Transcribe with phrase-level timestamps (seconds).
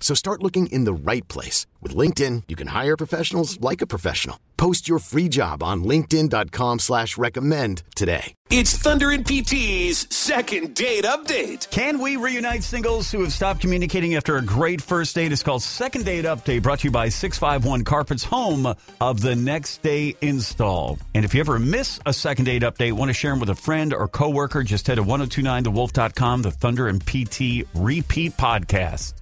[0.00, 1.66] So start looking in the right place.
[1.82, 4.40] With LinkedIn, you can hire professionals like a professional.
[4.56, 8.34] Post your free job on linkedin.com slash recommend today.
[8.50, 11.70] It's Thunder and PT's second date update.
[11.70, 15.30] Can we reunite singles who have stopped communicating after a great first date?
[15.32, 19.82] It's called Second Date Update, brought to you by 651 Carpets, home of the next
[19.82, 20.98] day install.
[21.14, 23.54] And if you ever miss a second date update, want to share them with a
[23.54, 29.12] friend or coworker, just head to 1029thewolf.com, the Thunder and PT repeat podcast.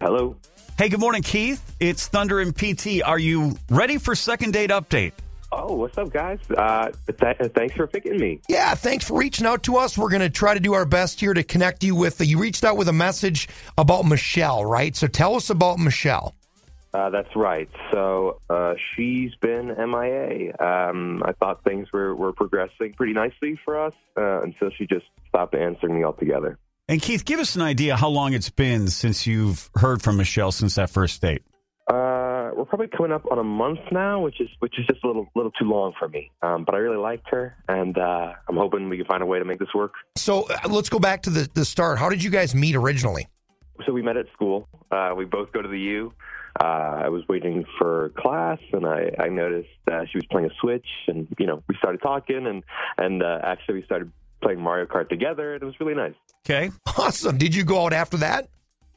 [0.00, 0.36] Hello.
[0.76, 1.74] Hey, good morning, Keith.
[1.80, 3.02] It's Thunder and PT.
[3.04, 5.12] Are you ready for second date update?
[5.50, 6.38] Oh, what's up, guys?
[6.56, 8.40] Uh, th- thanks for picking me.
[8.48, 9.98] Yeah, thanks for reaching out to us.
[9.98, 12.20] We're going to try to do our best here to connect you with.
[12.24, 14.94] You reached out with a message about Michelle, right?
[14.94, 16.34] So tell us about Michelle.
[16.92, 17.68] Uh, that's right.
[17.90, 20.54] So uh, she's been MIA.
[20.58, 25.06] Um, I thought things were, were progressing pretty nicely for us uh, until she just
[25.28, 26.58] stopped answering me altogether.
[26.90, 30.52] And Keith, give us an idea how long it's been since you've heard from Michelle
[30.52, 31.42] since that first date.
[31.86, 35.06] Uh, we're probably coming up on a month now, which is which is just a
[35.06, 36.30] little little too long for me.
[36.42, 39.38] Um, but I really liked her, and uh, I'm hoping we can find a way
[39.38, 39.92] to make this work.
[40.16, 41.98] So uh, let's go back to the, the start.
[41.98, 43.28] How did you guys meet originally?
[43.86, 44.66] So we met at school.
[44.90, 46.12] Uh, we both go to the U.
[46.60, 46.64] Uh,
[47.04, 50.86] I was waiting for class, and I, I noticed uh, she was playing a Switch,
[51.06, 52.64] and you know we started talking, and
[52.96, 54.10] and uh, actually we started
[54.40, 56.14] playing Mario Kart together, it was really nice.
[56.46, 56.70] Okay.
[56.98, 57.38] Awesome.
[57.38, 58.48] Did you go out after that?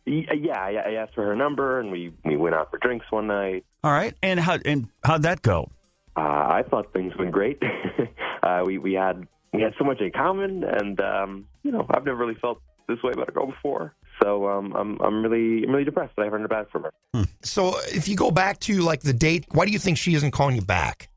[0.05, 3.27] Yeah, I, I asked for her number, and we we went out for drinks one
[3.27, 3.63] night.
[3.83, 4.15] All right.
[4.23, 5.69] And how and how'd that go?
[6.17, 7.61] Uh, I thought things went great.
[8.43, 12.05] uh, we we had we had so much in common, and um, you know I've
[12.05, 13.93] never really felt this way about a girl before.
[14.21, 17.25] So um, I'm I'm really I'm really depressed that I haven't heard back from her.
[17.43, 20.31] So if you go back to like the date, why do you think she isn't
[20.31, 21.09] calling you back?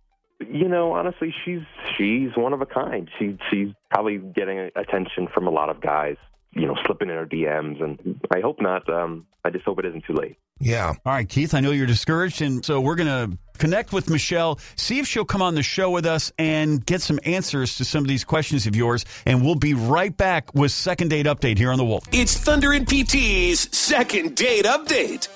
[0.55, 1.63] You know, honestly, she's
[1.99, 3.11] she's one of a kind.
[3.19, 6.17] She she's probably getting attention from a lot of guys.
[6.53, 8.89] You know, slipping in her DMs, and I hope not.
[8.89, 10.37] Um, I just hope it isn't too late.
[10.61, 10.93] Yeah.
[11.05, 12.41] All right, Keith, I know you're discouraged.
[12.41, 15.91] And so we're going to connect with Michelle, see if she'll come on the show
[15.91, 19.05] with us and get some answers to some of these questions of yours.
[19.27, 22.05] And we'll be right back with Second Date Update here on The Wolf.
[22.13, 25.27] It's Thunder and PT's second date update.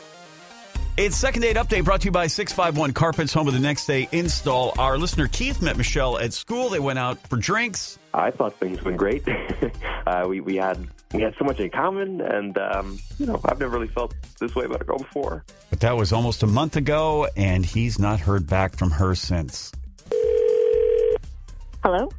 [0.99, 4.09] It's Second Date Update brought to you by 651 Carpets, home of the next day
[4.11, 4.75] install.
[4.81, 6.71] Our listener Keith met Michelle at school.
[6.71, 8.01] They went out for drinks.
[8.13, 9.23] I thought things went great.
[10.09, 13.61] uh, we we had we had so much in common, and um, you know I've
[13.61, 15.45] never really felt this way about a girl before.
[15.71, 19.71] But that was almost a month ago, and he's not heard back from her since.
[21.85, 22.11] Hello?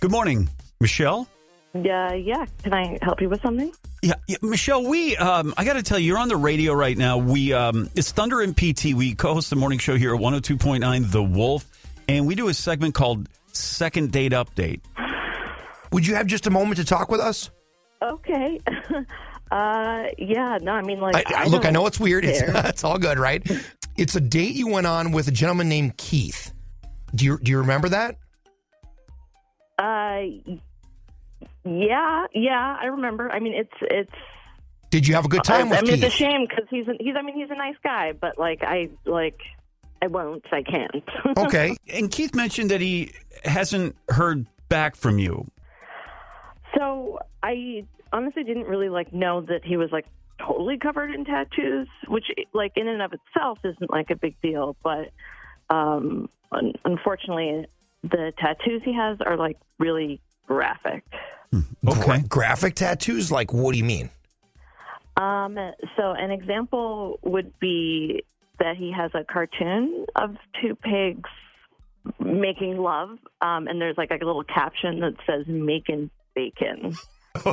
[0.00, 0.48] Good morning,
[0.80, 1.28] Michelle.
[1.72, 2.46] Yeah, yeah.
[2.64, 3.72] Can I help you with something?
[4.04, 6.96] Yeah, yeah Michelle, we um, I got to tell you, you're on the radio right
[6.96, 7.16] now.
[7.16, 8.92] We um, it's Thunder and PT.
[8.92, 11.64] We co-host the morning show here at 102.9 The Wolf,
[12.06, 14.80] and we do a segment called Second Date Update.
[15.90, 17.48] Would you have just a moment to talk with us?
[18.02, 18.60] Okay.
[19.50, 20.58] uh, yeah.
[20.60, 22.26] No, I mean, like, I, I, look, I know it's weird.
[22.26, 23.42] It's, it's all good, right?
[23.96, 26.52] It's a date you went on with a gentleman named Keith.
[27.14, 28.18] Do you do you remember that?
[29.78, 30.56] Uh,
[31.64, 32.76] yeah, yeah.
[32.80, 33.30] I remember.
[33.30, 34.12] I mean, it's it's.
[34.90, 36.04] Did you have a good time I, with I mean, Keith?
[36.04, 37.14] it's a shame because he's a, he's.
[37.16, 39.38] I mean, he's a nice guy, but like, I like,
[40.00, 40.44] I won't.
[40.52, 41.04] I can't.
[41.36, 41.76] Okay.
[41.92, 43.12] And Keith mentioned that he
[43.44, 45.50] hasn't heard back from you.
[46.76, 50.06] So I honestly didn't really like know that he was like
[50.44, 54.76] totally covered in tattoos, which like in and of itself isn't like a big deal,
[54.82, 55.10] but
[55.70, 57.66] um un- unfortunately
[58.02, 61.04] the tattoos he has are like really graphic.
[61.84, 63.30] Gra- graphic tattoos?
[63.30, 64.10] Like, what do you mean?
[65.16, 65.56] Um
[65.96, 68.24] so an example would be
[68.58, 71.30] that he has a cartoon of two pigs
[72.20, 73.10] making love
[73.40, 76.94] um and there's like a little caption that says making bacon.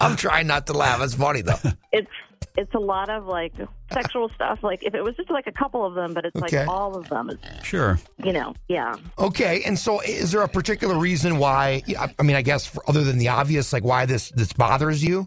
[0.00, 1.00] I'm trying not to laugh.
[1.02, 1.58] It's funny though.
[1.92, 2.10] It's
[2.56, 3.52] it's a lot of like
[3.92, 4.60] sexual stuff.
[4.62, 6.60] Like if it was just like a couple of them, but it's Okay.
[6.60, 7.30] like all of them.
[7.30, 7.98] It's, Sure.
[8.24, 8.94] you know, yeah.
[9.18, 11.82] Okay, and so is there a particular reason why?
[11.98, 15.02] I I mean, I guess for, other than the obvious, like why this this bothers
[15.04, 15.26] you?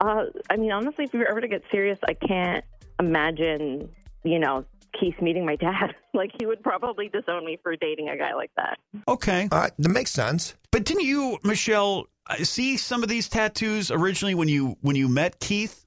[0.00, 2.64] Uh, I mean, honestly, if we were ever to get serious, I can't
[3.00, 3.88] imagine,
[4.22, 4.64] you know,
[4.98, 5.94] Keith meeting my dad.
[6.14, 8.78] like he would probably disown me for dating a guy like that.
[9.08, 9.48] Okay.
[9.50, 10.54] Uh, that makes sense.
[10.70, 15.08] But didn't you, Michelle, uh, see some of these tattoos originally when you when you
[15.08, 15.84] met Keith?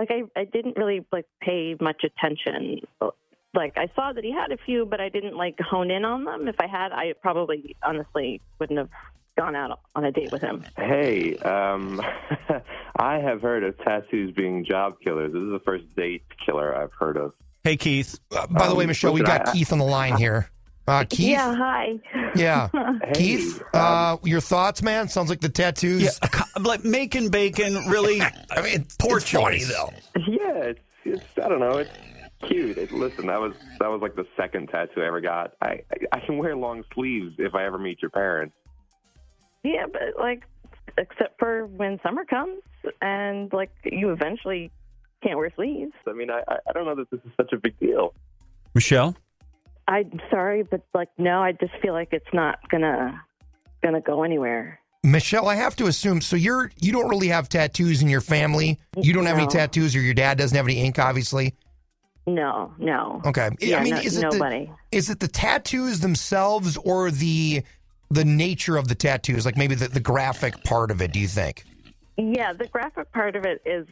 [0.00, 2.80] Like I, I didn't really like pay much attention.
[3.52, 6.24] Like I saw that he had a few, but I didn't like hone in on
[6.24, 6.48] them.
[6.48, 8.88] If I had, I probably honestly wouldn't have
[9.36, 10.64] gone out on a date with him.
[10.78, 12.00] Hey, um,
[12.98, 15.34] I have heard of tattoos being job killers.
[15.34, 17.34] This is the first date killer I've heard of.
[17.62, 18.18] Hey, Keith.
[18.32, 20.48] Uh, by the Um, way, Michelle, we listen, got I- Keith on the line here.
[20.88, 21.98] Uh, Keith, Yeah, hi.
[22.34, 22.68] yeah,
[23.04, 25.08] Hey, Keith, um, uh, your thoughts, man?
[25.08, 26.02] Sounds like the tattoos.
[26.02, 28.20] Yeah, co- like making bacon, really.
[28.50, 29.90] I mean, it's, Poor it's funny though.
[30.26, 31.90] Yeah, it's, it's I don't know, it's
[32.48, 32.78] cute.
[32.78, 35.52] It, listen, that was that was like the second tattoo I ever got.
[35.60, 38.54] I, I I can wear long sleeves if I ever meet your parents.
[39.62, 40.44] Yeah, but like,
[40.96, 42.62] except for when summer comes
[43.02, 44.70] and like you eventually
[45.22, 45.92] can't wear sleeves.
[46.08, 48.14] I mean, I I I don't know that this is such a big deal.
[48.74, 49.14] Michelle?
[49.90, 53.20] I'm sorry, but like, no, I just feel like it's not gonna
[53.82, 54.78] gonna go anywhere.
[55.02, 56.20] Michelle, I have to assume.
[56.20, 58.78] So you're you don't really have tattoos in your family.
[58.96, 61.54] You don't have any tattoos, or your dad doesn't have any ink, obviously.
[62.26, 63.20] No, no.
[63.24, 63.50] Okay.
[63.60, 64.66] Yeah, I mean, no- is it nobody.
[64.66, 67.64] the is it the tattoos themselves, or the
[68.10, 69.44] the nature of the tattoos?
[69.44, 71.12] Like maybe the, the graphic part of it.
[71.12, 71.64] Do you think?
[72.16, 73.88] Yeah, the graphic part of it is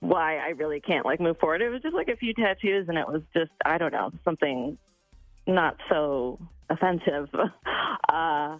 [0.00, 1.62] why I really can't like move forward.
[1.62, 4.76] It was just like a few tattoos, and it was just I don't know something
[5.50, 6.38] not so
[6.68, 7.28] offensive.
[8.08, 8.58] uh,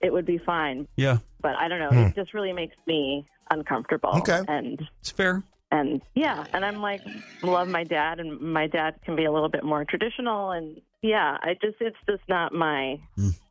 [0.00, 1.90] it would be fine, Yeah, but I don't know.
[1.90, 2.08] Hmm.
[2.08, 4.10] It just really makes me uncomfortable.
[4.18, 4.40] Okay.
[4.48, 5.42] and it's fair.
[5.70, 7.02] and yeah, and I'm like
[7.42, 11.36] love my dad, and my dad can be a little bit more traditional, and yeah,
[11.42, 12.98] I just it's just not my.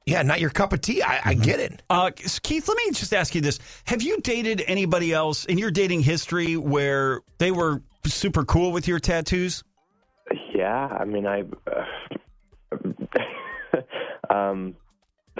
[0.06, 1.04] Yeah, not your cup of tea.
[1.04, 1.84] I, I get it.
[1.88, 5.70] Uh, Keith, let me just ask you this: Have you dated anybody else in your
[5.70, 9.64] dating history where they were super cool with your tattoos?
[10.56, 11.42] Yeah, I mean, I.
[11.68, 11.84] Uh,
[14.30, 14.76] um,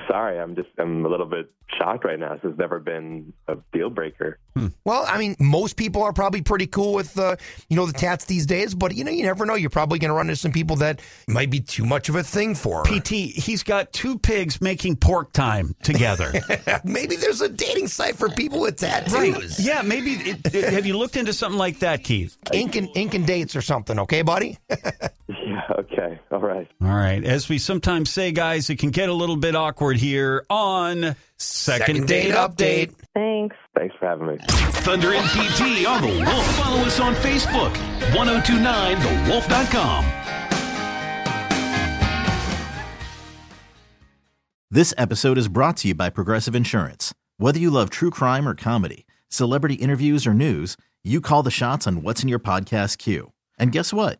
[0.08, 2.34] sorry, I'm just I'm a little bit shocked right now.
[2.34, 4.40] This has never been a deal breaker.
[4.84, 7.38] Well, I mean, most people are probably pretty cool with uh,
[7.70, 9.56] you know the tats these days, but you know you never know.
[9.56, 12.24] You're probably going to run into some people that might be too much of a
[12.24, 12.84] thing for.
[12.84, 16.34] PT, he's got two pigs making pork time together.
[16.84, 19.66] maybe there's a dating site for people with tattoos.
[19.66, 20.12] Yeah, maybe.
[20.14, 22.38] It, it- have you looked into something like that, Keith?
[22.52, 23.98] Ink and ink and dates or something.
[24.00, 24.58] Okay, buddy.
[25.50, 25.62] Yeah.
[25.80, 26.20] Okay.
[26.32, 26.68] All right.
[26.82, 27.24] All right.
[27.24, 32.08] As we sometimes say, guys, it can get a little bit awkward here on Second,
[32.08, 32.94] Date Update.
[33.16, 33.56] Thanks.
[33.76, 34.38] Thanks for having me.
[34.48, 36.46] Thunder and PT on the Wolf.
[36.58, 37.74] Follow us on Facebook.
[38.14, 40.06] 1029thewolf.com.
[44.72, 47.12] This episode is brought to you by Progressive Insurance.
[47.38, 51.88] Whether you love true crime or comedy, celebrity interviews or news, you call the shots
[51.88, 53.32] on what's in your podcast queue.
[53.58, 54.20] And guess what?